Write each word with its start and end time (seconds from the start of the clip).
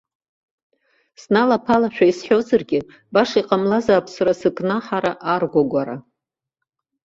Сналаԥалашәа 1.21 2.05
исҳәозаргьы, 2.07 2.79
баша 3.13 3.37
иҟамлазаап 3.41 4.05
сара 4.15 4.33
сыкнаҳара 4.39 5.11
аргәагәара. 5.33 5.97